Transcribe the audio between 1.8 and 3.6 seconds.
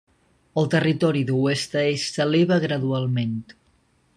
a est s'eleva gradualment.